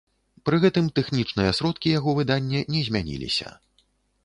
Пры 0.49 0.59
гэтым 0.63 0.87
тэхнічныя 0.99 1.51
сродкі 1.59 1.93
яго 1.99 2.17
выдання 2.21 2.65
не 2.77 2.85
змяніліся. 2.91 3.57